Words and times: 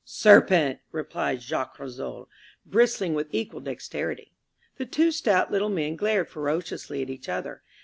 "Serpent!" 0.03 0.79
replied 0.91 1.43
Jacques 1.43 1.77
Rissole, 1.77 2.27
bristling 2.65 3.13
with 3.13 3.27
equal 3.31 3.59
dexterity. 3.59 4.33
The 4.77 4.87
two 4.87 5.11
stout 5.11 5.51
little 5.51 5.69
men 5.69 5.95
glared 5.95 6.27
ferociously 6.27 7.03
at 7.03 7.09
each 7.11 7.29
other. 7.29 7.61